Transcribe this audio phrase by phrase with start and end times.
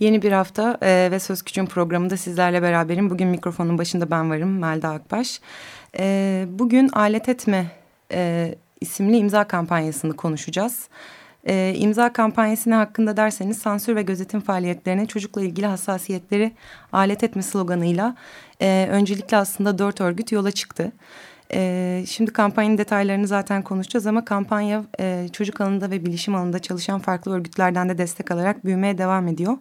[0.00, 3.10] Yeni bir hafta e, ve Söz Küçüğün programında sizlerle beraberim.
[3.10, 5.40] Bugün mikrofonun başında ben varım, Melda Akbaş.
[5.98, 7.66] E, bugün Alet Etme
[8.12, 10.88] e, isimli imza kampanyasını konuşacağız.
[11.44, 16.52] E, imza kampanyası ne hakkında derseniz sansür ve gözetim faaliyetlerine çocukla ilgili hassasiyetleri
[16.92, 18.16] alet etme sloganıyla
[18.60, 20.92] e, öncelikle aslında dört örgüt yola çıktı.
[21.54, 26.98] E, şimdi kampanyanın detaylarını zaten konuşacağız ama kampanya e, çocuk alanında ve bilişim alanında çalışan
[26.98, 29.56] farklı örgütlerden de destek alarak büyümeye devam ediyor.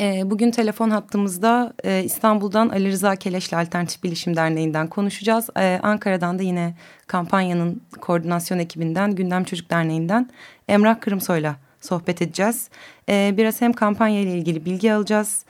[0.00, 5.50] E, bugün telefon hattımızda e, İstanbul'dan Ali Rıza Keleş'le Alternatif Bilişim Derneği'nden konuşacağız.
[5.56, 6.74] E, Ankara'dan da yine
[7.06, 10.30] kampanyanın koordinasyon ekibinden Gündem Çocuk Derneği'nden
[10.68, 12.68] Emrah Kırımsoy'la sohbet edeceğiz.
[13.08, 15.44] E, biraz hem kampanya ile ilgili bilgi alacağız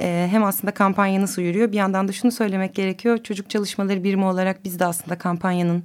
[0.00, 3.18] e, hem aslında kampanya nasıl yürüyor bir yandan da şunu söylemek gerekiyor.
[3.18, 5.84] Çocuk çalışmaları birimi olarak biz de aslında kampanyanın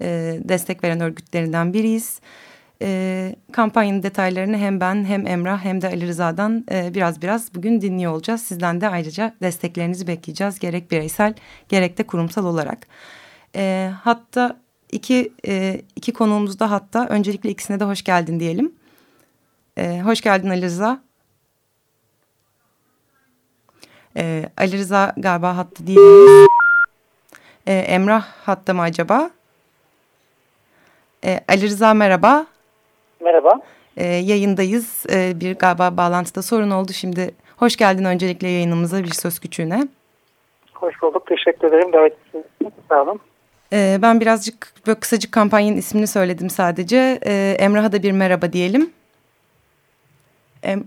[0.00, 2.20] e, destek veren örgütlerinden biriyiz.
[2.82, 7.80] E, kampanyanın detaylarını hem ben hem Emrah hem de Ali Rıza'dan e, biraz biraz bugün
[7.80, 8.42] dinliyor olacağız.
[8.42, 11.34] Sizden de ayrıca desteklerinizi bekleyeceğiz gerek bireysel
[11.68, 12.86] gerek de kurumsal olarak.
[13.56, 14.56] E, hatta
[14.92, 18.72] iki, e, iki konuğumuz da hatta öncelikle ikisine de hoş geldin diyelim.
[19.76, 21.09] E, hoş geldin Ali Rıza.
[24.16, 26.48] E, Ali Rıza galiba hatta değilmiş.
[27.66, 29.30] E, Emrah hatta mı acaba?
[31.24, 32.46] E, Ali Rıza merhaba.
[33.20, 33.60] Merhaba.
[33.96, 35.06] E, yayındayız.
[35.12, 36.92] E, bir galiba bağlantıda sorun oldu.
[36.92, 39.88] Şimdi hoş geldin öncelikle yayınımıza bir söz küçüğüne.
[40.74, 41.26] Hoş bulduk.
[41.26, 41.92] Teşekkür ederim.
[41.92, 42.16] Davet
[42.88, 43.20] Sağ olun.
[43.72, 47.18] E, ben birazcık böyle kısacık kampanyanın ismini söyledim sadece.
[47.26, 48.90] E, Emrah'a da bir merhaba diyelim.
[50.62, 50.84] Em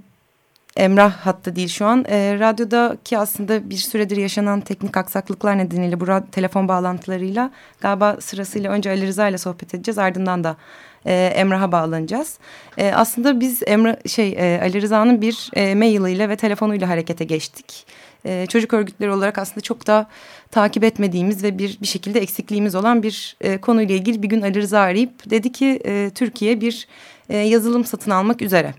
[0.78, 2.06] Emrah hatta değil şu an.
[2.10, 7.52] E, radyodaki aslında bir süredir yaşanan teknik aksaklıklar nedeniyle bu telefon bağlantılarıyla
[7.82, 9.98] galiba sırasıyla önce Ali Rıza ile sohbet edeceğiz.
[9.98, 10.58] Ardından da
[11.06, 12.38] e, Emrah'a bağlanacağız.
[12.78, 17.86] E, aslında biz Emrah şey e, Ali Rıza'nın bir e, mailiyle ve telefonuyla harekete geçtik.
[18.26, 20.08] E, çocuk örgütleri olarak aslında çok da
[20.52, 24.62] takip etmediğimiz ve bir bir şekilde eksikliğimiz olan bir e, konuyla ilgili bir gün Ali
[24.62, 26.88] Rıza arayıp dedi ki e, Türkiye bir
[27.30, 28.74] e, yazılım satın almak üzere.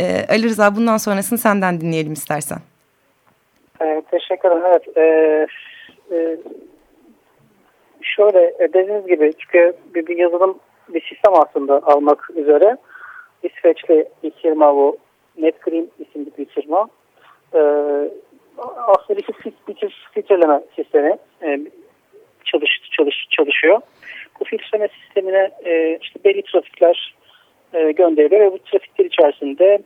[0.00, 2.58] Ee, Ali Rıza bundan sonrasını senden dinleyelim istersen.
[3.82, 4.62] Ee, teşekkür ederim.
[4.66, 4.96] Evet.
[4.96, 5.46] Ee,
[6.12, 6.36] e,
[8.02, 10.58] şöyle e, dediğiniz gibi çünkü bir, bir yazılım
[10.88, 12.76] bir sistem aslında almak üzere
[13.42, 14.96] İsveçli bir firma bu
[15.38, 16.88] NetGreen isimli bir firma.
[17.54, 17.58] Ee,
[18.86, 19.26] aslında bir
[19.66, 21.60] fikir, filtreleme sistemi e,
[22.44, 23.80] çalış, çalış, çalışıyor.
[24.40, 27.14] Bu filtreleme sistemine e, işte belli trafikler
[27.74, 29.78] e, ve bu trafikler içerisinde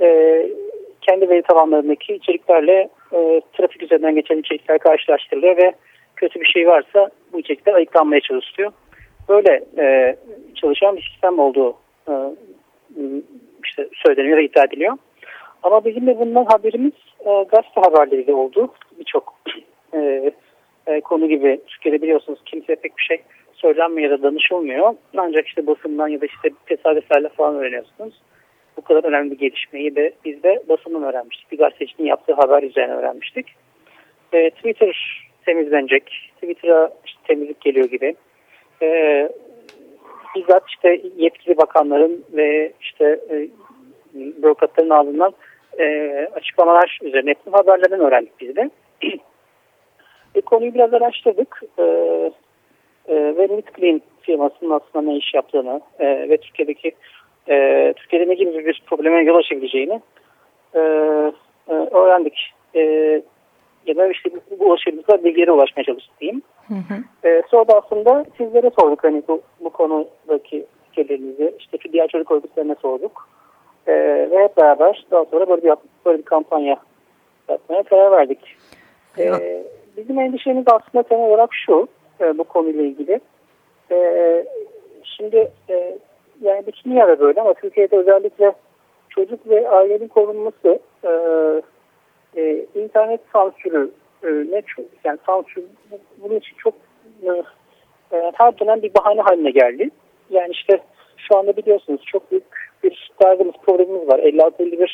[0.00, 0.46] e,
[1.00, 5.72] kendi veri tabanlarındaki içeriklerle e, trafik üzerinden geçen içerikler karşılaştırılıyor ve
[6.16, 8.72] kötü bir şey varsa bu içerikler ayıklanmaya çalışılıyor.
[9.28, 10.16] Böyle e,
[10.54, 11.76] çalışan bir sistem olduğu
[13.64, 14.96] işte söyleniyor ve iddia ediliyor.
[15.62, 18.74] Ama bizim de bundan haberimiz e, gazete haberleriyle oldu.
[18.98, 19.34] Birçok
[21.04, 23.22] konu gibi Türkiye'de biliyorsunuz kimse pek bir şey
[23.60, 24.94] söylenmiyor ya da danışılmıyor.
[25.16, 28.14] Ancak işte basından ya da işte tesadüflerle falan öğreniyorsunuz.
[28.76, 31.52] Bu kadar önemli bir gelişmeyi de biz de basından öğrenmiştik.
[31.52, 33.46] Bir gazetecinin yaptığı haber üzerine öğrenmiştik.
[34.32, 36.32] E, Twitter temizlenecek.
[36.34, 38.14] Twitter'a işte temizlik geliyor gibi.
[38.82, 39.28] E,
[40.36, 43.48] bizzat işte yetkili bakanların ve işte e,
[44.14, 45.32] bürokratların ağzından
[45.78, 48.70] e, açıklamalar üzerine yapılan haberlerden öğrendik biz de.
[50.34, 51.62] e, konuyu biraz araştırdık.
[51.78, 51.84] E,
[53.10, 56.92] e, ve Clean firmasının aslında ne iş yaptığını e, ve Türkiye'deki
[57.48, 60.00] e, Türkiye'de ne gibi bir probleme yol açabileceğini
[60.74, 60.80] e,
[61.68, 62.52] e, öğrendik.
[62.74, 62.82] E,
[63.86, 64.30] ya da işte
[64.60, 66.42] bu ulaşabildiğimiz bilgilere ulaşmaya çalıştık diyeyim.
[66.68, 67.28] Hı hı.
[67.28, 72.74] E, sonra da aslında sizlere sorduk hani bu, bu konudaki fikirlerinizi işte diğer çocuk örgütlerine
[72.82, 73.28] sorduk.
[73.86, 73.92] E,
[74.30, 75.72] ve hep beraber daha sonra böyle bir,
[76.06, 76.76] böyle bir kampanya
[77.48, 78.56] yapmaya karar verdik.
[79.18, 79.64] E,
[79.96, 81.88] bizim endişemiz aslında temel olarak şu
[82.20, 83.20] e, bu konuyla ilgili.
[83.90, 84.46] E,
[85.04, 85.98] şimdi e,
[86.40, 88.52] yani bütün yerde böyle ama Türkiye'de özellikle
[89.08, 91.10] çocuk ve ailenin korunması e,
[92.36, 93.90] e, internet sansürü
[94.22, 95.64] e, ne çok yani sansür
[96.22, 96.74] bunun için çok
[97.22, 97.28] e,
[98.16, 99.90] e, her dönem bir bahane haline geldi.
[100.30, 100.80] Yani işte
[101.16, 104.18] şu anda biliyorsunuz çok büyük bir derdimiz, problemimiz var.
[104.18, 104.88] 56-51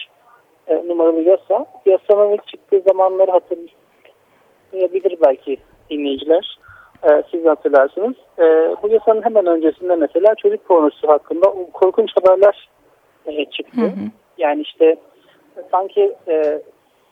[0.66, 1.66] e, numaralı yasa.
[1.86, 5.56] Yasanın ilk çıktığı zamanları hatırlayabilir belki
[5.90, 6.58] dinleyiciler.
[7.06, 8.14] E, siz hatırlarsınız.
[8.38, 8.44] E,
[8.82, 12.68] bu yasanın hemen öncesinde mesela çocuk pornosu hakkında korkunç haberler
[13.26, 13.80] e, çıktı.
[13.80, 14.06] Hı hı.
[14.38, 14.96] Yani işte
[15.70, 16.62] sanki e,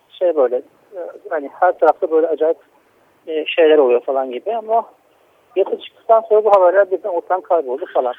[0.08, 0.56] şey böyle
[0.96, 1.00] e,
[1.31, 2.58] hani her tarafta böyle acayip
[3.26, 4.85] e, şeyler oluyor falan gibi ama
[5.56, 8.14] yasa çıktıktan sonra bu haberler birden ortadan kayboldu falan.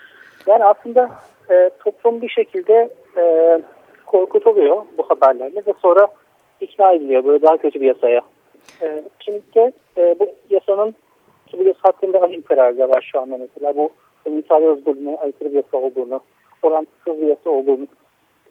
[0.47, 1.09] Yani aslında
[1.49, 3.57] e, toplum bir şekilde e,
[4.05, 6.07] korkutuluyor bu haberlerle ve sonra
[6.61, 8.21] ikna ediliyor böyle daha kötü bir yasaya.
[8.81, 10.95] E, şimdi de e, bu yasanın
[11.65, 13.89] yasa hakkında ahim kararı var şu anda mesela bu
[14.25, 16.19] ifade özgürlüğüne aykırı bir yasa olduğunu,
[16.63, 17.87] orantısız bir yasa olduğunu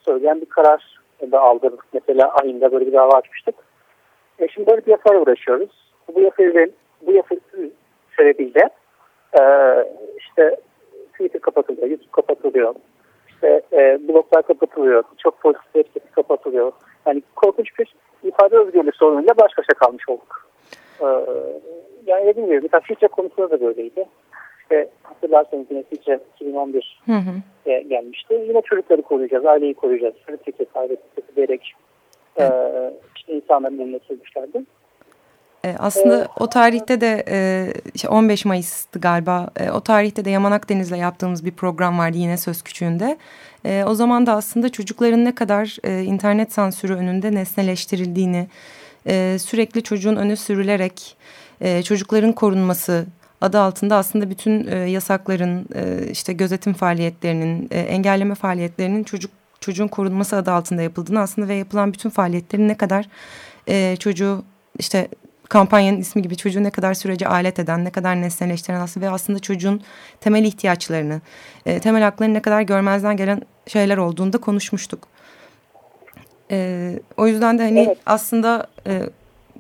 [0.00, 1.00] söyleyen bir karar
[1.32, 1.84] da aldırdık.
[1.92, 3.54] Mesela ahimde böyle bir dava açmıştık.
[4.38, 5.92] E şimdi böyle bir yasayla uğraşıyoruz.
[6.14, 6.70] Bu yasa,
[7.06, 7.36] bu yasa
[8.16, 8.70] sebebiyle
[9.40, 9.42] e,
[10.18, 10.56] işte
[11.12, 12.74] Twitter kapatılıyor, YouTube kapatılıyor,
[13.28, 16.72] işte e, bloglar kapatılıyor, çok politik website kapatılıyor.
[17.06, 20.48] Yani korkunç bir ifade özgürlüğü sorunuyla baş başa kalmış olduk.
[21.00, 21.06] E,
[22.06, 24.04] yani dediğim gibi mesela filtre konusunda da böyleydi.
[24.62, 27.70] İşte hatırlarsanız yine filtre 2011 hı hı.
[27.70, 28.34] E, gelmişti.
[28.48, 30.14] Yine çocukları koruyacağız, aileyi koruyacağız.
[30.26, 31.74] Filtre, aile filtresi diyerek
[32.40, 32.44] e,
[33.16, 34.62] işte insanların önüne sürmüşlerdi.
[35.64, 37.24] E, aslında o tarihte de
[38.04, 39.48] e, 15 Mayıs'tı galiba.
[39.60, 43.16] E, o tarihte de Yaman Akdeniz'le yaptığımız bir program vardı yine Söz Küçüğü'nde.
[43.64, 48.46] E, o zaman da aslında çocukların ne kadar e, internet sansürü önünde nesneleştirildiğini,
[49.06, 51.16] e, sürekli çocuğun önü sürülerek
[51.60, 53.06] e, çocukların korunması
[53.40, 59.30] adı altında aslında bütün e, yasakların, e, işte gözetim faaliyetlerinin, e, engelleme faaliyetlerinin çocuk
[59.60, 63.08] çocuğun korunması adı altında yapıldığını aslında ve yapılan bütün faaliyetlerin ne kadar
[63.68, 64.44] e, çocuğu
[64.78, 65.08] işte
[65.48, 69.38] kampanyanın ismi gibi çocuğu ne kadar sürece alet eden, ne kadar nesneleştiren aslında ve aslında
[69.38, 69.80] çocuğun
[70.20, 71.20] temel ihtiyaçlarını,
[71.66, 75.08] e, temel haklarını ne kadar görmezden gelen şeyler olduğunda konuşmuştuk.
[76.50, 77.98] E, o yüzden de hani evet.
[78.06, 79.02] aslında e,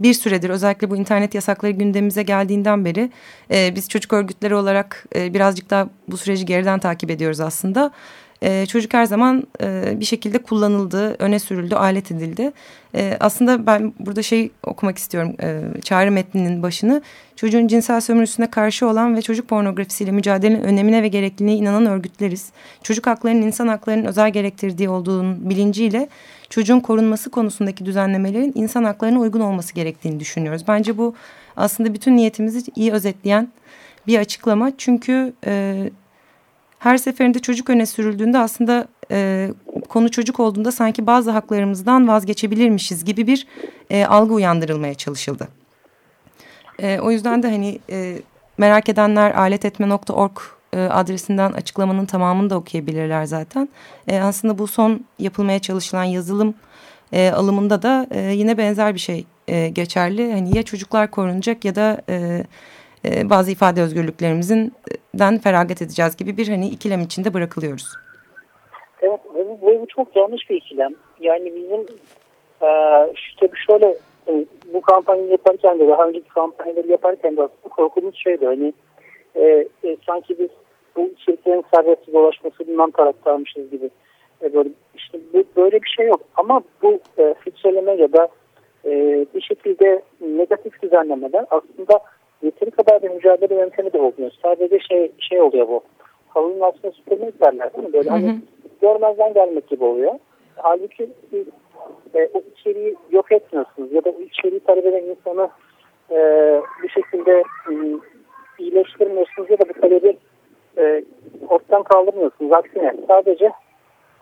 [0.00, 3.10] bir süredir özellikle bu internet yasakları gündemimize geldiğinden beri
[3.50, 7.90] e, biz çocuk örgütleri olarak e, birazcık daha bu süreci geriden takip ediyoruz aslında.
[8.42, 12.52] E, çocuk her zaman e, bir şekilde kullanıldı, öne sürüldü, alet edildi.
[12.94, 17.02] E, aslında ben burada şey okumak istiyorum e, çağrı metninin başını.
[17.36, 22.52] Çocuğun cinsel sömürüsüne karşı olan ve çocuk pornografisiyle mücadelenin önemine ve gerekliliğine inanan örgütleriz.
[22.82, 26.08] Çocuk haklarının insan haklarının özel gerektirdiği olduğunun bilinciyle
[26.50, 30.62] çocuğun korunması konusundaki düzenlemelerin insan haklarına uygun olması gerektiğini düşünüyoruz.
[30.68, 31.14] Bence bu
[31.56, 33.48] aslında bütün niyetimizi iyi özetleyen
[34.06, 34.72] bir açıklama.
[34.78, 35.90] Çünkü e,
[36.84, 39.50] her seferinde çocuk öne sürüldüğünde aslında e,
[39.88, 43.46] konu çocuk olduğunda sanki bazı haklarımızdan vazgeçebilirmişiz gibi bir
[43.90, 45.48] e, algı uyandırılmaya çalışıldı.
[46.78, 48.18] E, o yüzden de hani e,
[48.58, 50.38] merak edenler aletetme.org
[50.72, 53.68] e, adresinden açıklamanın tamamını da okuyabilirler zaten.
[54.08, 56.54] E, aslında bu son yapılmaya çalışılan yazılım
[57.12, 60.32] e, alımında da e, yine benzer bir şey e, geçerli.
[60.32, 62.44] Hani ya çocuklar korunacak ya da e,
[63.04, 67.86] e, bazı ifade özgürlüklerimizden feragat edeceğiz gibi bir hani ikilem içinde bırakılıyoruz.
[69.02, 70.92] Evet bu, bu çok yanlış bir ikilem.
[71.20, 71.80] Yani bizim
[72.62, 72.68] e,
[73.40, 73.96] tabii şöyle
[74.28, 78.72] e, bu kampanyayı yaparken de daha önceki kampanyaları yaparken de aslında korkumuz şeydi hani
[79.34, 80.48] e, e, sanki biz
[80.96, 83.90] bu içeriklerin serbest dolaşmasından taraftarmışız gibi.
[84.42, 88.28] E, böyle, işte bu, böyle bir şey yok ama bu e, filtreleme ya da
[88.84, 88.90] e,
[89.34, 92.00] bir şekilde negatif düzenlemeler aslında
[92.42, 94.30] yeteri kadar bir mücadele yöntemi de olmuyor.
[94.42, 95.82] Sadece şey şey oluyor bu.
[96.28, 97.92] Halının altına süpürmek derler değil mi?
[97.92, 98.36] Böyle hani hı.
[98.80, 100.12] görmezden gelmek gibi oluyor.
[100.56, 101.46] Halbuki siz
[102.14, 105.48] e, o içeriği yok etmiyorsunuz ya da o içeriği talep eden insanı
[106.10, 106.18] e,
[106.82, 107.72] bir şekilde e,
[108.58, 110.16] iyileştirmiyorsunuz ya da bu talebi
[110.78, 111.04] e,
[111.48, 112.52] ortadan kaldırmıyorsunuz.
[112.52, 113.52] Aksine sadece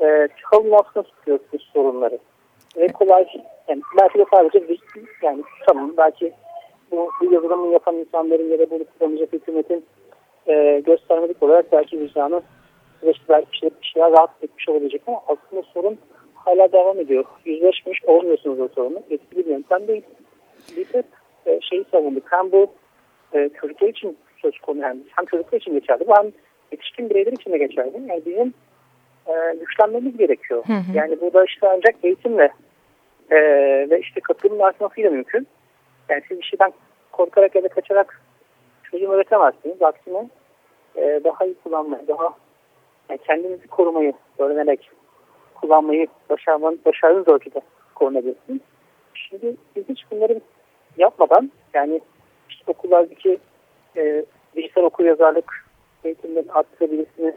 [0.00, 2.18] e, halının altına tutuyorsunuz sorunları.
[2.76, 3.26] Ve kolay
[3.68, 4.80] yani belki de sadece bir,
[5.22, 6.32] yani tamam belki
[6.92, 9.84] bu, bu yazılımı yapan insanların ya da bunu kullanacak hükümetin
[10.46, 12.42] e, göstermelik olarak belki vicdanı
[13.00, 15.98] süreçte belki bir, şey, bir şeyler rahat etmiş olabilecek ama aslında sorun
[16.34, 17.24] hala devam ediyor.
[17.44, 19.02] Yüzleşmiş olmuyorsunuz o sorunu.
[19.10, 20.02] Etkili bir yöntem değil.
[20.76, 21.02] Bir de
[21.46, 22.24] e, şeyi savunduk.
[22.30, 22.66] Hem bu
[23.34, 26.32] e, çocuklar için söz konu hem, hem çocuklar için geçerli bu hem
[26.72, 28.02] yetişkin bireyler için de geçerli.
[28.08, 28.54] Yani bizim
[29.26, 30.64] e, güçlenmemiz gerekiyor.
[30.66, 30.96] Hı hı.
[30.96, 32.52] Yani bu da işte ancak eğitimle
[33.30, 33.36] e,
[33.90, 35.46] ve işte katılımın artmasıyla mümkün.
[36.08, 36.72] Yani siz bir şeyden
[37.12, 38.22] korkarak ya da kaçarak
[38.90, 39.82] çözüm üretemezsiniz.
[39.82, 40.28] Aksine
[40.96, 42.34] e, daha iyi kullanmayı, daha
[43.08, 44.90] yani kendinizi korumayı öğrenerek
[45.54, 47.60] kullanmayı başarmanın, başardığınız ölçüde
[47.94, 48.60] korunabilirsiniz.
[49.14, 50.40] Şimdi biz hiç bunları
[50.96, 52.00] yapmadan yani
[52.48, 53.38] işte okullardaki
[53.96, 54.24] e,
[54.56, 55.64] dijital okur yazarlık
[56.04, 57.34] eğitimlerini arttırabilirsiniz.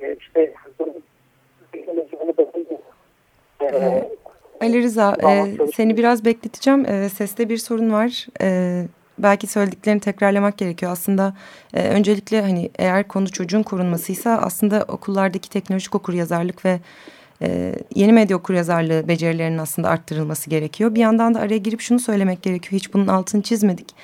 [0.00, 0.54] E, işte
[3.62, 4.08] Ee,
[4.60, 6.86] Ali Rıza, e, seni biraz bekleteceğim.
[6.86, 8.26] E, seste bir sorun var.
[8.40, 8.86] E,
[9.18, 10.92] belki söylediklerini tekrarlamak gerekiyor.
[10.92, 11.36] Aslında
[11.74, 16.80] e, öncelikle hani eğer konu çocuğun korunmasıysa aslında okullardaki teknolojik okuryazarlık ve
[17.42, 20.94] e, yeni medya okuryazarlığı becerilerinin aslında arttırılması gerekiyor.
[20.94, 22.72] Bir yandan da araya girip şunu söylemek gerekiyor.
[22.72, 23.94] Hiç bunun altını çizmedik.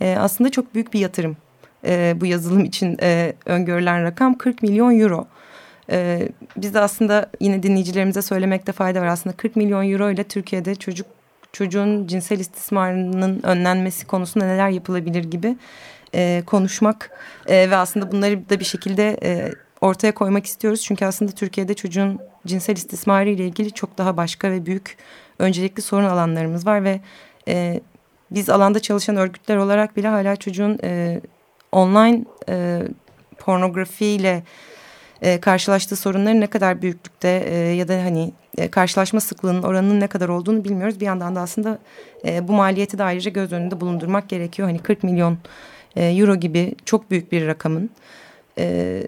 [0.00, 1.36] E, aslında çok büyük bir yatırım.
[1.84, 5.26] E, bu yazılım için e, öngörülen rakam 40 milyon euro.
[5.90, 9.06] E, biz de aslında yine dinleyicilerimize söylemekte fayda var.
[9.06, 11.06] Aslında 40 milyon euro ile Türkiye'de çocuk
[11.52, 15.56] çocuğun cinsel istismarının önlenmesi konusunda neler yapılabilir gibi
[16.14, 17.10] e, konuşmak
[17.46, 20.82] e, ve aslında bunları da bir şekilde e, ortaya koymak istiyoruz.
[20.82, 24.96] Çünkü aslında Türkiye'de çocuğun cinsel istismarı ile ilgili çok daha başka ve büyük
[25.38, 27.00] öncelikli sorun alanlarımız var ve
[27.48, 27.80] e,
[28.30, 31.20] biz alanda çalışan örgütler olarak bile hala çocuğun e,
[31.72, 32.82] online e,
[33.38, 34.42] pornografiyle
[35.22, 40.06] e, karşılaştığı sorunların ne kadar büyüklükte e, ya da hani e, karşılaşma sıklığının oranının ne
[40.06, 41.00] kadar olduğunu bilmiyoruz.
[41.00, 41.78] Bir yandan da aslında
[42.24, 44.68] e, bu maliyeti de ayrıca göz önünde bulundurmak gerekiyor.
[44.68, 45.38] Hani 40 milyon
[45.96, 47.90] e, euro gibi çok büyük bir rakamın
[48.58, 49.02] e,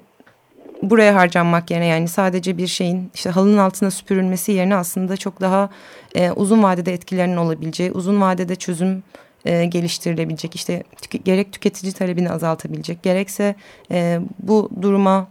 [0.82, 5.70] buraya harcanmak yerine yani sadece bir şeyin işte halının altına süpürülmesi yerine aslında çok daha
[6.14, 9.02] e, uzun vadede etkilerinin olabileceği, uzun vadede çözüm
[9.44, 13.54] e, geliştirilebilecek işte tük gerek tüketici talebini azaltabilecek gerekse
[13.90, 15.28] e, bu duruma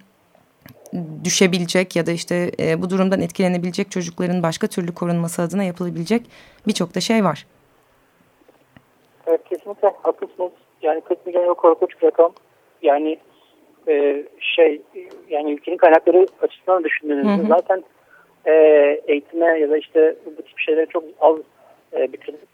[1.24, 6.22] düşebilecek ya da işte e, bu durumdan etkilenebilecek çocukların başka türlü korunması adına yapılabilecek
[6.68, 7.46] birçok da şey var.
[9.28, 10.52] Evet kesinlikle haklısınız.
[10.82, 12.34] Yani 40 milyon euro korkunç bir rakam.
[12.82, 13.18] Yani
[13.88, 14.82] e, şey
[15.30, 17.84] yani ülkenin kaynakları açısından düşündüğünüzde zaten
[18.46, 18.52] e,
[19.08, 21.36] eğitime ya da işte bu tip şeylere çok az
[21.94, 22.50] e, bitirdik.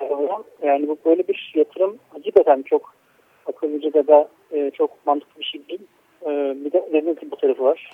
[0.63, 2.93] Yani bu böyle bir yatırım hakikaten çok
[3.45, 5.81] akıllıca da da e, çok mantıklı bir şey değil.
[6.25, 6.29] E,
[6.65, 7.91] bir de dediğiniz gibi bu tarafı var.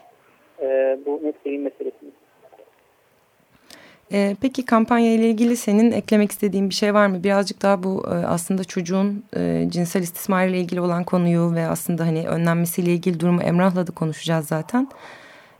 [0.61, 2.09] E, bu net beyin meselesini.
[4.11, 7.23] Ee, peki kampanya ile ilgili senin eklemek istediğin bir şey var mı?
[7.23, 12.05] Birazcık daha bu e, aslında çocuğun e, cinsel istismar ile ilgili olan konuyu ve aslında
[12.05, 14.87] hani önlenmesiyle ilgili durumu Emrah'la da konuşacağız zaten.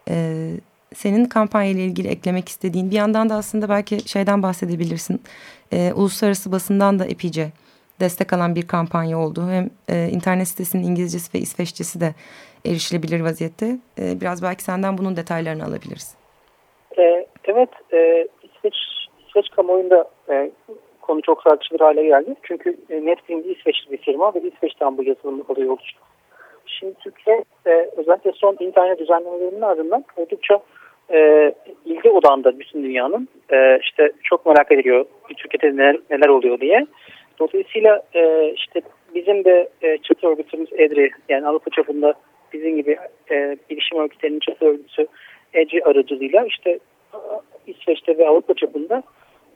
[0.10, 0.51] Ee,
[0.96, 5.22] senin kampanya ile ilgili eklemek istediğin bir yandan da aslında belki şeyden bahsedebilirsin.
[5.74, 7.51] Ee, uluslararası basından da epeyce
[8.00, 9.50] destek alan bir kampanya oldu.
[9.50, 12.13] Hem e, internet sitesinin İngilizcesi ve İsveççesi de
[12.65, 13.65] erişilebilir vaziyette.
[13.97, 16.19] biraz belki senden bunun detaylarını alabiliriz.
[17.49, 18.75] Evet, e, İsveç,
[19.27, 20.51] İsveç kamuoyunda e,
[21.01, 22.35] konu çok tartışılır hale geldi.
[22.43, 25.99] Çünkü e, Netflix İsveçli bir firma ve İsveç'ten bu yazılım olayı oluştu.
[26.65, 30.59] Şimdi Türkiye e, özellikle son internet düzenlemelerinin ardından oldukça
[31.11, 31.51] e,
[31.85, 35.05] ilgi odağında bütün dünyanın e, işte çok merak ediliyor
[35.37, 36.87] Türkiye'de neler, neler oluyor diye.
[37.39, 38.81] Dolayısıyla e, işte
[39.15, 42.13] bizim de e, çatı örgütümüz EDRI yani Avrupa çapında
[42.53, 42.98] bizim gibi
[43.32, 45.08] e, bilişim örgütlerinin çatı örgütü
[45.53, 46.79] EDRI aracılığıyla işte
[47.68, 49.03] İsveç'te ve Avrupa çapında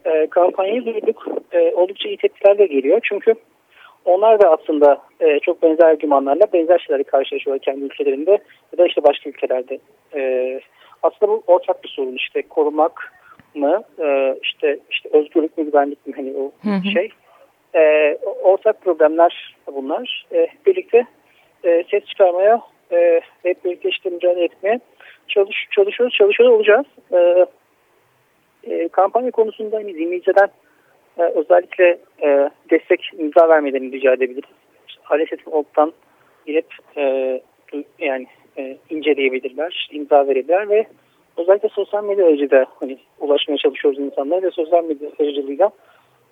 [0.04, 1.28] e, kampanyayı duyduk.
[1.52, 3.00] E, oldukça iyi tepkiler de geliyor.
[3.02, 3.34] Çünkü
[4.04, 8.30] onlar da aslında e, çok benzer argümanlarla benzer şeyleri karşılaşıyorlar kendi ülkelerinde
[8.72, 9.78] ya da işte başka ülkelerde.
[10.14, 10.60] E,
[11.02, 13.12] aslında bu ortak bir sorun işte korumak
[13.54, 16.90] mı e, işte işte özgürlük mü güvenlik mi hani o hı hı.
[16.92, 17.08] şey.
[17.74, 20.26] E, ortak problemler bunlar.
[20.32, 21.06] E, birlikte
[21.64, 22.60] e, ses çıkarmaya
[22.92, 24.80] e, hep birlikte işte mücadele etmeye
[25.28, 26.86] çalış, çalışıyoruz, çalışıyor olacağız.
[27.12, 27.46] E,
[28.64, 30.48] e, kampanya konusunda hani dinleyiciden
[31.18, 34.50] e, özellikle e, destek imza vermelerini rica edebiliriz.
[34.88, 35.92] İşte Aleset'in.org'dan
[36.46, 37.40] girip e,
[37.98, 38.26] yani
[38.58, 40.86] e, inceleyebilirler, imza verebilirler ve
[41.36, 45.70] özellikle sosyal medya aracılığıyla hani ulaşmaya çalışıyoruz insanlara ve sosyal medya aracılığıyla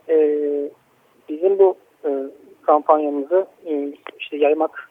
[0.08, 0.16] e,
[1.28, 2.10] bizim bu e,
[2.62, 4.90] kampanyamızı e, işte yaymak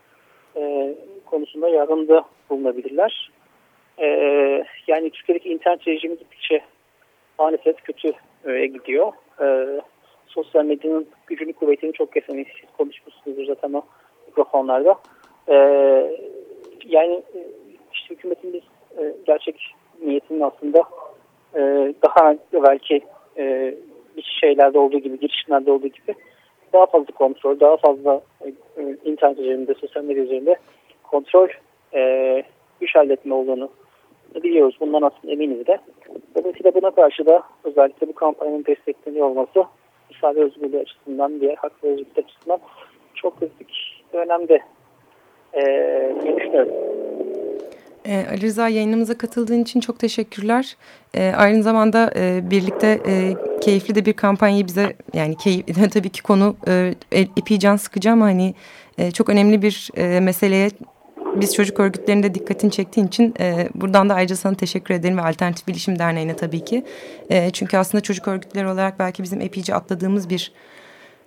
[0.55, 0.93] e,
[1.31, 3.31] konusunda yardımda bulunabilirler.
[3.97, 4.07] E,
[4.87, 6.61] yani Türkiye'deki internet rejimi gittikçe
[7.39, 8.11] maalesef kötü
[8.45, 9.11] e, gidiyor.
[9.41, 9.67] E,
[10.27, 13.81] sosyal medyanın gücünü kuvvetini çok kesin siz konuşmuşsunuzdur zaten o
[14.27, 14.95] mikrofonlarda.
[15.47, 15.55] E,
[16.85, 17.23] yani
[17.93, 18.63] işte hükümetin biz
[18.97, 20.83] e, gerçek niyetinin aslında
[21.55, 23.01] e, daha belki
[23.37, 23.75] e,
[24.17, 26.15] bir şeylerde olduğu gibi, girişimlerde olduğu gibi
[26.73, 28.47] daha fazla kontrol, daha fazla e,
[28.77, 30.55] e internet üzerinde, sosyal medya üzerinde
[31.11, 31.47] kontrol
[31.93, 32.43] e,
[32.81, 33.69] güç halletme olduğunu
[34.43, 34.77] biliyoruz.
[34.79, 35.77] Bundan aslında eminiz de.
[36.35, 39.65] Dolayısıyla buna karşı da özellikle bu kampanyanın destekleniyor olması
[40.09, 42.59] ifade özgürlüğü açısından, diğer hak ve özgürlük açısından
[43.15, 44.59] çok kritik önemde
[45.53, 45.61] e,
[46.37, 46.73] düşünüyorum.
[48.05, 50.77] E, Ali Rıza yayınımıza katıldığın için çok teşekkürler.
[51.13, 56.23] E, aynı zamanda e, birlikte e, keyifli de bir kampanyayı bize yani keyif, tabii ki
[56.23, 58.53] konu e, epey can sıkıcı ama hani
[58.97, 60.69] e, çok önemli bir e, meseleye
[61.35, 65.67] biz çocuk örgütlerinde dikkatini çektiğin için e, buradan da ayrıca sana teşekkür ederim ve Alternatif
[65.67, 66.85] Bilişim Derneği'ne tabii ki.
[67.29, 70.51] E, çünkü aslında çocuk örgütleri olarak belki bizim epeyce atladığımız bir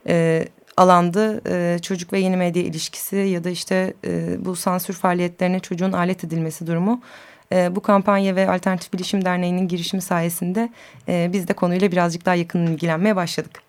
[0.09, 0.45] e,
[0.77, 1.41] alandı.
[1.49, 6.25] E, çocuk ve yeni medya ilişkisi ya da işte e, bu sansür faaliyetlerine çocuğun alet
[6.25, 7.01] edilmesi durumu.
[7.53, 10.69] E, bu kampanya ve Alternatif Bilişim Derneği'nin girişimi sayesinde
[11.09, 13.63] e, biz de konuyla birazcık daha yakın ilgilenmeye başladık.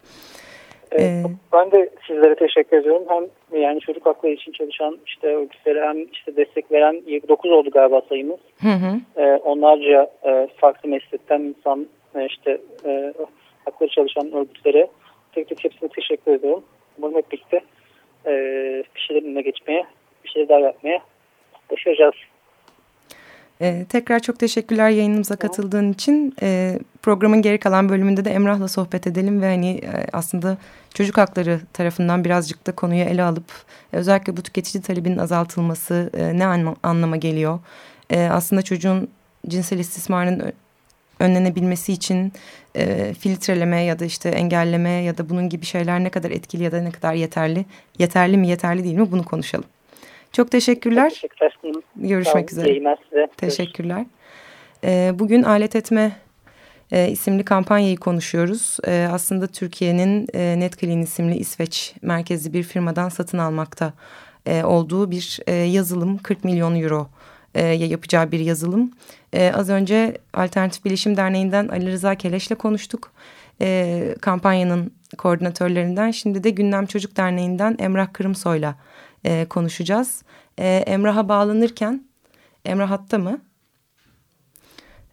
[0.97, 3.03] Evet, ben de sizlere teşekkür ediyorum.
[3.07, 8.01] Hem yani çocuk hakları için çalışan işte örgütlere hem işte destek veren 29 oldu galiba
[8.09, 8.39] sayımız.
[8.61, 9.21] Hı hı.
[9.21, 13.13] Ee, onlarca e, farklı meslekten insan e, işte e,
[13.65, 14.87] hakları çalışan örgütlere
[15.33, 16.63] tek tek hepsine teşekkür ediyorum.
[16.97, 17.61] Umarım hep birlikte
[18.25, 18.31] e,
[18.95, 19.85] bir şeylerin önüne geçmeye,
[20.23, 20.99] bir şeyler daha yapmaya
[21.71, 22.15] başaracağız.
[23.61, 26.35] Ee, tekrar çok teşekkürler yayınımıza katıldığın için.
[26.41, 30.57] Ee, programın geri kalan bölümünde de Emrah'la sohbet edelim ve hani e, aslında
[30.93, 33.51] çocuk hakları tarafından birazcık da konuyu ele alıp
[33.93, 36.45] e, özellikle bu tüketici talebinin azaltılması e, ne
[36.83, 37.59] anlama geliyor?
[38.09, 39.07] E, aslında çocuğun
[39.47, 40.53] cinsel istismarının
[41.19, 42.33] önlenebilmesi için
[42.75, 46.71] e, filtreleme ya da işte engelleme ya da bunun gibi şeyler ne kadar etkili ya
[46.71, 47.65] da ne kadar yeterli?
[47.99, 49.65] Yeterli mi yeterli değil mi bunu konuşalım.
[50.35, 51.09] Çok teşekkürler.
[51.09, 51.53] Teşekkürler.
[51.95, 52.69] Görüşmek üzere.
[52.69, 53.27] Yayınlar size.
[53.37, 54.05] Teşekkürler.
[54.83, 56.11] Ee, bugün alet etme
[56.91, 58.77] e, isimli kampanyayı konuşuyoruz.
[58.87, 63.93] E, aslında Türkiye'nin e, NetClean isimli İsveç merkezli bir firmadan satın almakta
[64.45, 67.07] e, olduğu bir e, yazılım 40 milyon euro
[67.55, 68.91] e, yapacağı bir yazılım.
[69.33, 73.11] E, az önce Alternatif Bilişim Derneği'nden Ali Rıza Keleş'le konuştuk.
[73.61, 76.11] E, kampanyanın koordinatörlerinden.
[76.11, 78.75] Şimdi de Gündem Çocuk Derneği'nden Emrah Kırımsoy'la
[79.25, 80.23] e, konuşacağız.
[80.59, 82.03] E, Emrah'a bağlanırken,
[82.65, 83.41] Emrah hatta mı?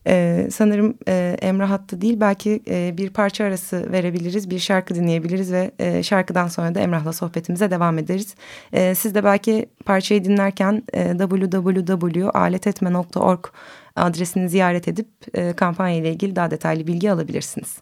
[0.07, 5.53] Ee, sanırım e, Emrah hattı değil belki e, bir parça arası verebiliriz bir şarkı dinleyebiliriz
[5.53, 8.35] ve e, şarkıdan sonra da Emrah'la sohbetimize devam ederiz.
[8.73, 13.45] E, siz de belki parçayı dinlerken e, www.aletetme.org
[13.97, 17.79] adresini ziyaret edip e, kampanya ile ilgili daha detaylı bilgi alabilirsiniz.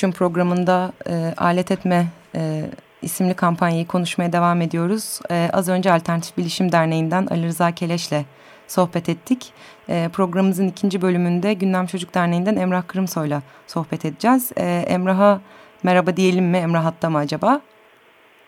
[0.00, 2.64] Küçüğün programında e, alet etme e,
[3.02, 5.20] isimli kampanyayı konuşmaya devam ediyoruz.
[5.30, 8.24] E, az önce Alternatif Bilişim Derneği'nden Ali Rıza Keleş'le
[8.68, 9.52] sohbet ettik.
[9.88, 14.52] E, programımızın ikinci bölümünde Gündem Çocuk Derneği'nden Emrah Kırımsoy'la sohbet edeceğiz.
[14.56, 15.40] E, Emrah'a
[15.82, 16.56] merhaba diyelim mi?
[16.56, 17.60] Emrah hatta mı acaba?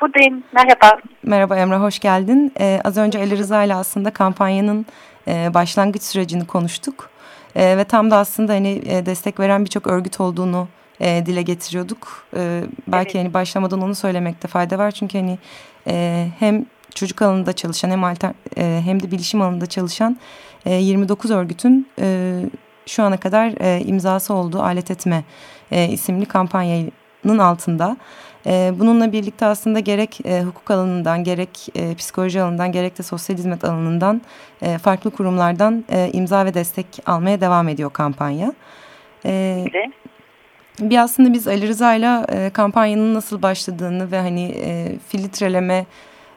[0.00, 0.42] Buradayım.
[0.52, 1.00] Merhaba.
[1.22, 2.52] Merhaba Emrah, hoş geldin.
[2.60, 4.86] E, az önce Ali Rıza ile aslında kampanyanın
[5.28, 7.10] e, başlangıç sürecini konuştuk.
[7.56, 10.68] E, ve tam da aslında hani e, destek veren birçok örgüt olduğunu
[11.02, 12.26] e, dile getiriyorduk.
[12.36, 13.24] E, belki evet.
[13.24, 14.90] hani başlamadan onu söylemekte fayda var.
[14.90, 15.38] Çünkü hani
[15.86, 20.16] e, hem çocuk alanında çalışan hem alter, e, hem de bilişim alanında çalışan
[20.66, 22.40] e, 29 örgütün e,
[22.86, 25.24] şu ana kadar e, imzası olduğu alet etme
[25.70, 27.96] e, isimli kampanyanın altında.
[28.46, 33.36] E, bununla birlikte aslında gerek e, hukuk alanından gerek e, psikoloji alanından gerek de sosyal
[33.36, 34.22] hizmet alanından
[34.62, 38.52] e, farklı kurumlardan e, imza ve destek almaya devam ediyor kampanya.
[39.24, 39.64] E,
[40.80, 45.86] bir aslında biz Ali Rıza'yla e, kampanyanın nasıl başladığını ve hani e, filtreleme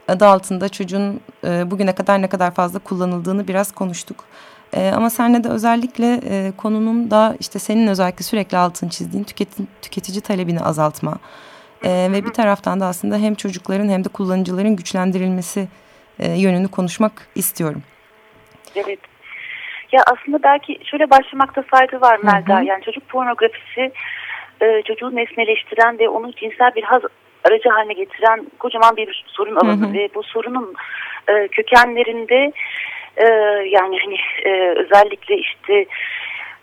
[0.08, 4.26] adı altında çocuğun e, bugüne kadar ne kadar fazla kullanıldığını biraz konuştuk.
[4.74, 9.68] E, ama senle de özellikle e, konunun da işte senin özellikle sürekli altını çizdiğin tüketici,
[9.82, 11.18] tüketici talebini azaltma
[11.84, 15.68] e, ve bir taraftan da aslında hem çocukların hem de kullanıcıların güçlendirilmesi
[16.20, 17.84] e, yönünü konuşmak istiyorum.
[18.76, 19.00] Evet.
[19.92, 22.56] Ya aslında belki şöyle başlamakta fayda var Melda.
[22.56, 22.66] Hı hı.
[22.66, 23.92] Yani çocuk pornografisi
[24.62, 27.02] e, çocuğu nesneleştiren ve onu cinsel bir haz
[27.44, 29.94] aracı haline getiren kocaman bir sorun alanı hı hı.
[29.94, 30.74] ve bu sorunun
[31.28, 32.52] e, kökenlerinde
[33.18, 33.28] e,
[33.70, 35.86] yani hani e, özellikle işte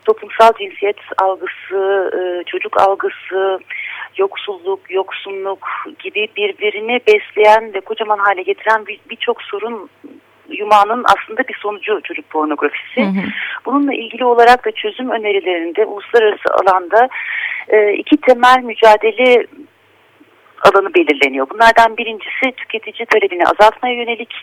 [0.05, 3.59] toplumsal cinsiyet algısı, e, çocuk algısı,
[4.17, 9.91] yoksulluk, yoksunluk gibi birbirini besleyen ve kocaman hale getiren birçok bir sorun
[10.59, 13.01] yumağının aslında bir sonucu çocuk pornografisi.
[13.01, 13.25] Hı hı.
[13.67, 17.09] Bununla ilgili olarak da çözüm önerilerinde uluslararası alanda
[17.69, 19.47] e, iki temel mücadele
[20.63, 21.51] alanı belirleniyor.
[21.51, 24.35] Bunlardan birincisi tüketici talebini azaltmaya yönelik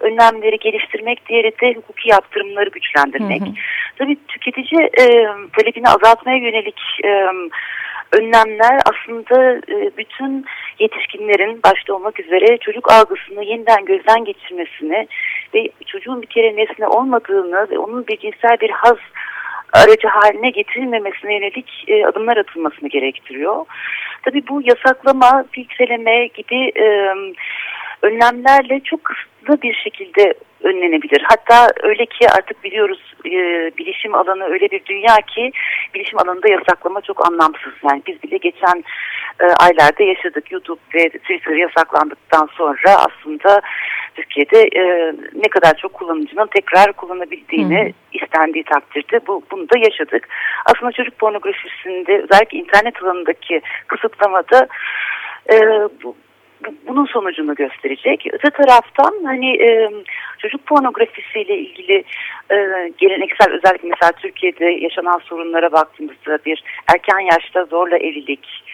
[0.00, 3.40] önlemleri geliştirmek, diğeri de hukuki yaptırımları güçlendirmek.
[3.40, 3.54] Hı hı.
[3.98, 5.04] Tabii tüketici e,
[5.58, 7.30] talebini azaltmaya yönelik e,
[8.12, 10.44] önlemler aslında e, bütün
[10.78, 15.08] yetişkinlerin başta olmak üzere çocuk algısını yeniden gözden geçirmesini
[15.54, 18.98] ve çocuğun bir kere nesne olmadığını ve onun bir cinsel bir haz
[19.72, 23.66] aracı haline getirilmemesine yönelik e, adımlar atılmasını gerektiriyor.
[24.22, 27.14] Tabii bu yasaklama, filtreleme gibi e,
[28.02, 31.22] önlemlerle çok kısıtlı bir şekilde önlenebilir.
[31.24, 33.30] Hatta öyle ki artık biliyoruz e,
[33.78, 35.52] bilişim alanı öyle bir dünya ki
[35.94, 37.72] bilişim alanında yasaklama çok anlamsız.
[37.90, 38.84] Yani biz bile geçen
[39.40, 40.52] e, aylarda yaşadık.
[40.52, 43.60] YouTube ve Twitter yasaklandıktan sonra aslında
[44.14, 48.22] Türkiye'de e, ne kadar çok kullanıcının tekrar kullanabildiğini hmm.
[48.22, 50.28] istendiği takdirde bu, bunu da yaşadık.
[50.66, 54.68] Aslında çocuk pornografisinde özellikle internet alanındaki kısıtlamada
[55.52, 55.56] e,
[56.02, 56.16] bu,
[56.86, 58.26] bunun sonucunu gösterecek.
[58.32, 59.90] Öte taraftan hani e,
[60.38, 62.04] çocuk pornografisiyle ilgili
[62.50, 62.56] e,
[62.98, 66.64] geleneksel özellikle mesela Türkiye'de yaşanan sorunlara baktığımızda bir
[66.94, 68.64] erken yaşta zorla evlilik,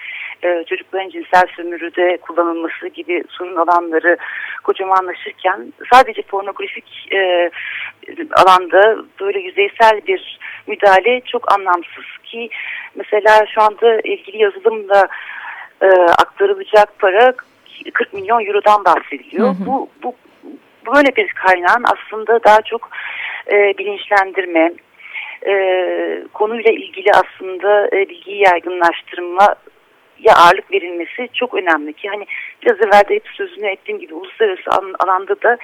[0.44, 4.16] e, çocukların cinsel sömürüde kullanılması gibi sorun alanları
[4.64, 7.50] kocamanlaşırken sadece pornografik e,
[8.32, 12.48] alanda böyle yüzeysel bir müdahale çok anlamsız ki
[12.94, 15.08] mesela şu anda ilgili yazılımla
[15.82, 17.34] e, aktarılacak para
[17.90, 19.48] 40 milyon eurodan bahsediliyor.
[19.48, 19.66] Hı hı.
[19.66, 20.14] Bu, bu
[20.86, 22.90] böyle bir kaynağın aslında daha çok
[23.52, 24.72] e, bilinçlendirme,
[25.46, 25.54] e,
[26.34, 29.54] konuyla ilgili aslında e, bilgiyi yaygınlaştırma
[30.18, 32.26] ya ağırlık verilmesi çok önemli ki hani
[32.62, 35.56] biraz evvel de hep sözünü ettiğim gibi uluslararası alanda da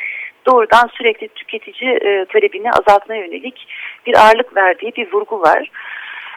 [0.46, 3.68] doğrudan sürekli tüketici e, talebini azaltmaya yönelik
[4.06, 5.70] bir ağırlık verdiği bir vurgu var.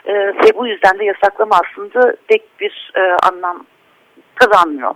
[0.06, 3.66] E, ve bu yüzden de yasaklama aslında pek bir e, anlam
[4.36, 4.96] kazanmıyor.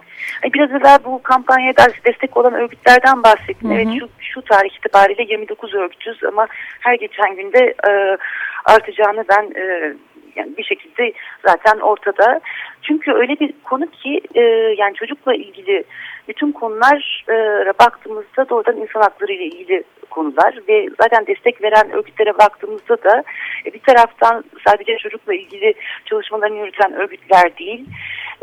[0.53, 1.73] Biraz evvel bu kampanyaya
[2.05, 3.69] destek olan örgütlerden bahsettim.
[3.69, 3.77] Hı hı.
[3.77, 6.47] Evet şu, şu tarih itibariyle 29 örgütüz ama
[6.79, 8.17] her geçen günde e,
[8.65, 9.95] artacağını ben e,
[10.35, 11.13] yani bir şekilde
[11.47, 12.39] zaten ortada.
[12.81, 14.41] Çünkü öyle bir konu ki e,
[14.77, 15.83] yani çocukla ilgili
[16.27, 23.03] bütün konulara baktığımızda doğrudan insan hakları ile ilgili konular ve zaten destek veren örgütlere baktığımızda
[23.03, 23.23] da
[23.65, 25.73] e, bir taraftan sadece çocukla ilgili
[26.05, 27.85] çalışmalarını yürüten örgütler değil,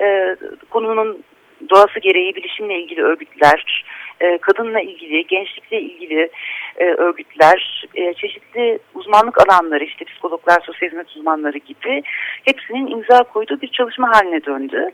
[0.00, 0.36] e,
[0.70, 1.22] konunun
[1.70, 3.84] doğası gereği bilişimle ilgili örgütler,
[4.20, 6.30] e, kadınla ilgili, gençlikle ilgili
[6.76, 12.02] e, örgütler, e, çeşitli uzmanlık alanları işte psikologlar, sosyal hizmet uzmanları gibi
[12.44, 14.90] hepsinin imza koyduğu bir çalışma haline döndü.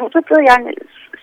[0.00, 0.74] Burada da yani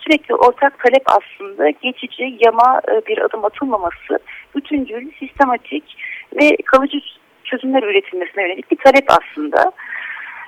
[0.04, 4.18] sürekli ortak talep aslında geçici, yama e, bir adım atılmaması,
[4.56, 5.84] bütüncül, sistematik
[6.40, 6.98] ve kalıcı
[7.44, 9.72] çözümler üretilmesine yönelik bir talep aslında.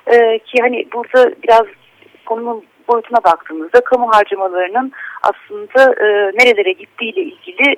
[0.07, 1.65] Ee, ki hani burada biraz
[2.29, 4.91] konunun boyutuna baktığımızda kamu harcamalarının
[5.23, 6.07] aslında e,
[6.39, 7.75] nerelere gittiğiyle ilgili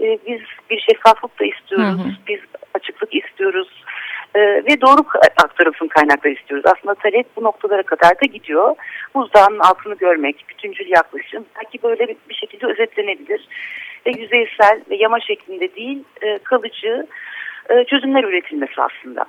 [0.00, 2.12] e, biz bir şeffaflık da istiyoruz, hı hı.
[2.28, 2.40] biz
[2.74, 3.84] açıklık istiyoruz
[4.34, 5.00] e, ve doğru
[5.44, 6.66] aktarılsın kaynaklar istiyoruz.
[6.76, 8.76] Aslında talep bu noktalara kadar da gidiyor.
[9.14, 13.48] Buzdağının altını görmek, bütüncül yaklaşım belki böyle bir, bir şekilde özetlenebilir
[14.06, 17.06] ve yüzeysel ve yama şeklinde değil e, kalıcı
[17.70, 19.24] e, çözümler üretilmesi aslında.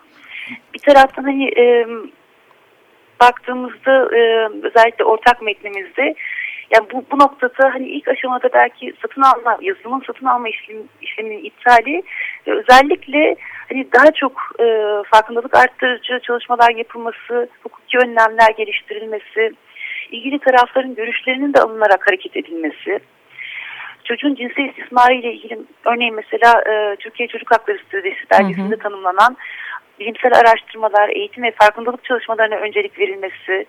[0.73, 1.87] Bir taraftan hani e,
[3.21, 6.15] baktığımızda e, özellikle ortak metnimizde
[6.71, 11.43] yani bu, bu noktada hani ilk aşamada belki satın alma, yazılımın satın alma işlem, işleminin
[11.43, 12.03] iptali
[12.47, 13.35] ve özellikle
[13.69, 14.65] hani daha çok e,
[15.11, 19.53] farkındalık arttırıcı çalışmalar yapılması, hukuki önlemler geliştirilmesi,
[20.11, 22.99] ilgili tarafların görüşlerinin de alınarak hareket edilmesi,
[24.03, 29.37] çocuğun cinsel istismarı ile ilgili örneğin mesela e, Türkiye Çocuk Hakları Stratejisi dergisinde tanımlanan
[29.99, 33.65] bilimsel araştırmalar, eğitim ve farkındalık çalışmalarına öncelik verilmesi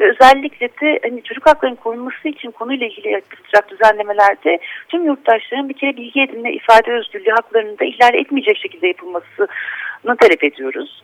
[0.00, 5.74] ve özellikle de hani çocuk haklarının korunması için konuyla ilgili yapılacak düzenlemelerde tüm yurttaşların bir
[5.74, 11.02] kere bilgi edinme, ifade özgürlüğü haklarını da ihlal etmeyecek şekilde yapılmasını talep ediyoruz.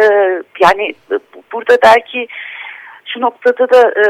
[0.00, 0.02] Ee,
[0.60, 0.94] yani
[1.52, 2.28] burada belki
[3.04, 4.04] şu noktada da e,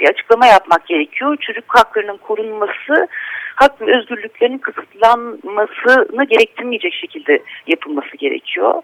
[0.00, 1.36] bir açıklama yapmak gerekiyor.
[1.40, 3.08] Çocuk haklarının korunması
[3.54, 8.82] hak ve özgürlüklerinin kısıtlanmasını gerektirmeyecek şekilde yapılması gerekiyor.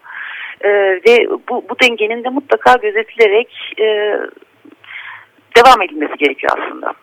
[0.61, 0.69] E,
[1.07, 3.85] ve bu, bu dengenin de mutlaka gözetilerek e,
[5.57, 6.93] devam edilmesi gerekiyor aslında.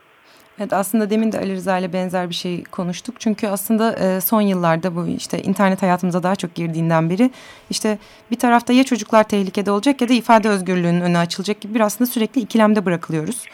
[0.59, 3.14] Evet aslında demin de Ali Rıza ile benzer bir şey konuştuk.
[3.18, 7.31] Çünkü aslında e, son yıllarda bu işte internet hayatımıza daha çok girdiğinden beri
[7.70, 7.98] işte
[8.31, 12.11] bir tarafta ya çocuklar tehlikede olacak ya da ifade özgürlüğünün önü açılacak gibi bir aslında
[12.11, 13.46] sürekli ikilemde bırakılıyoruz.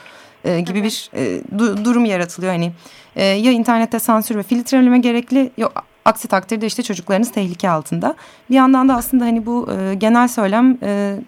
[0.44, 2.52] E, gibi bir e, du durum yaratılıyor.
[2.52, 2.72] Hani
[3.16, 8.14] e, ya internette sansür ve filtreleme gerekli yok aksi takdirde işte çocuklarınız tehlike altında.
[8.50, 11.18] Bir yandan da aslında hani bu e, genel söylem e,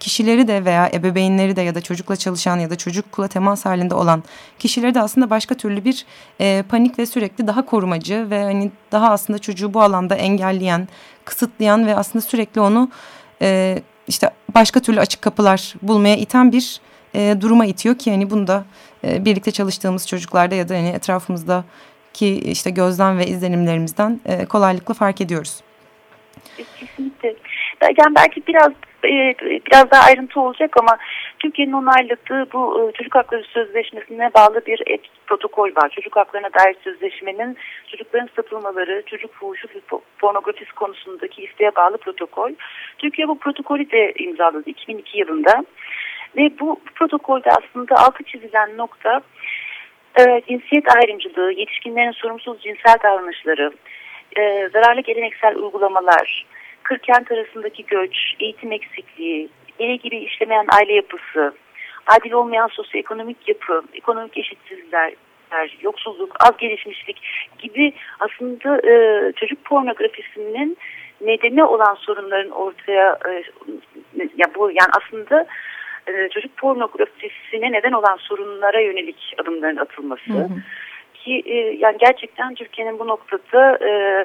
[0.00, 4.22] kişileri de veya ebeveynleri de ya da çocukla çalışan ya da çocukla temas halinde olan
[4.58, 6.06] kişileri de aslında başka türlü bir
[6.40, 10.88] e, panik ve sürekli daha korumacı ve hani daha aslında çocuğu bu alanda engelleyen,
[11.24, 12.90] kısıtlayan ve aslında sürekli onu
[13.42, 16.80] e, işte başka türlü açık kapılar bulmaya iten bir
[17.14, 18.64] e, duruma itiyor ki hani bunu da
[19.04, 21.64] e, birlikte çalıştığımız çocuklarda ya da hani etrafımızda
[22.12, 25.60] ki işte gözlem ve izlenimlerimizden e, kolaylıkla fark ediyoruz.
[26.56, 27.34] Kesinlikle.
[27.82, 28.72] Yani belki biraz
[29.04, 29.34] e,
[29.66, 30.98] biraz daha ayrıntı olacak ama
[31.38, 35.88] Türkiye'nin onayladığı bu e, Çocuk Hakları Sözleşmesi'ne bağlı bir et protokol var.
[35.88, 37.56] Çocuk Haklarına dair sözleşmenin
[37.90, 42.50] çocukların satılmaları, çocuk fuhuşu ve pornografisi konusundaki isteğe bağlı protokol.
[42.98, 45.64] Türkiye bu protokolü de imzaladı 2002 yılında.
[46.36, 49.20] Ve bu protokolde aslında altı çizilen nokta
[50.20, 53.72] e, cinsiyet ayrımcılığı, yetişkinlerin sorumsuz cinsel davranışları,
[54.36, 56.46] e, zararlı geleneksel uygulamalar,
[56.82, 61.54] kırkent arasındaki göç, eğitim eksikliği, yine gibi işlemeyen aile yapısı,
[62.06, 65.12] adil olmayan sosyoekonomik yapı, ekonomik eşitsizlikler,
[65.80, 67.22] yoksulluk, az gelişmişlik
[67.58, 70.76] gibi aslında e, çocuk pornografisinin
[71.20, 73.44] nedeni olan sorunların ortaya e,
[74.36, 75.46] ya bu yani aslında
[76.08, 80.48] e, çocuk pornografisine neden olan sorunlara yönelik adımların atılması hı hı.
[81.14, 84.24] ki e, yani gerçekten Türkiye'nin bu noktada e,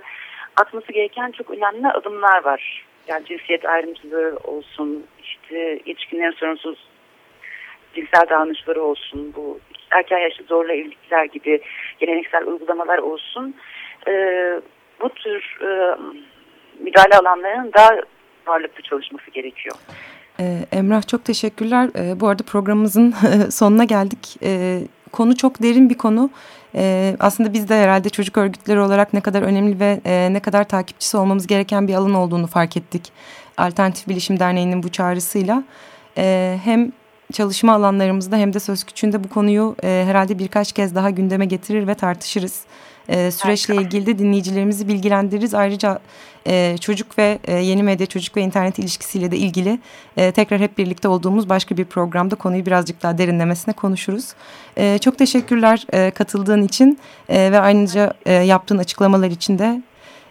[0.56, 2.86] atması gereken çok önemli adımlar var.
[3.08, 6.88] Yani cinsiyet ayrımcılığı olsun, işte yetişkinlerin sorunsuz
[7.96, 9.60] cinsel davranışları olsun, bu
[9.92, 11.62] erken yaşta zorla evlilikler gibi
[12.00, 13.56] geleneksel uygulamalar olsun.
[14.08, 14.14] E,
[15.02, 15.98] bu tür e,
[16.80, 17.90] müdahale alanlarının daha
[18.48, 19.76] varlıklı çalışması gerekiyor.
[20.40, 21.90] Ee, Emrah çok teşekkürler.
[21.96, 23.16] Ee, bu arada programımızın
[23.50, 24.38] sonuna geldik.
[24.44, 26.30] Ee, konu çok derin bir konu.
[27.20, 31.18] Aslında biz de herhalde çocuk örgütleri olarak ne kadar önemli ve e, ne kadar takipçisi
[31.18, 33.12] olmamız gereken bir alan olduğunu fark ettik.
[33.58, 35.64] Alternatif Bilişim Derneği'nin bu çağrısıyla.
[36.64, 36.92] Hem
[37.34, 41.88] çalışma alanlarımızda hem de söz küçüğünde bu konuyu e, herhalde birkaç kez daha gündeme getirir
[41.88, 42.64] ve tartışırız
[43.10, 45.54] süreçle ilgili de dinleyicilerimizi bilgilendiririz.
[45.54, 46.00] Ayrıca
[46.48, 49.80] e, çocuk ve e, yeni medya çocuk ve internet ilişkisiyle de ilgili
[50.18, 54.34] e, tekrar hep birlikte olduğumuz başka bir programda konuyu birazcık daha derinlemesine konuşuruz.
[54.78, 57.00] E, çok teşekkürler e, katıldığın için
[57.30, 59.82] e, ve ayrıca e, yaptığın açıklamalar için de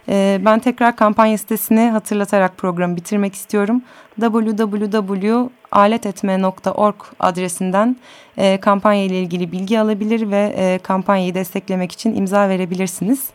[0.09, 3.81] ee, ben tekrar kampanya sitesini hatırlatarak programı bitirmek istiyorum.
[4.19, 7.95] www.aletetme.org adresinden
[8.37, 13.29] e, kampanya ile ilgili bilgi alabilir ve e, kampanyayı desteklemek için imza verebilirsiniz.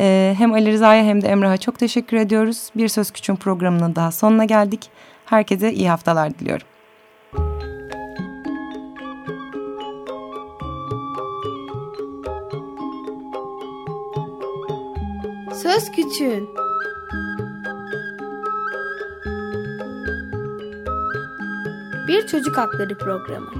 [0.00, 2.70] E, hem Ali Rıza'ya hem de Emrah'a çok teşekkür ediyoruz.
[2.76, 4.90] Bir Söz Küçüğün programının daha sonuna geldik.
[5.24, 6.66] Herkese iyi haftalar diliyorum.
[15.62, 16.48] Söz Küçüğün
[22.08, 23.59] Bir Çocuk Hakları Programı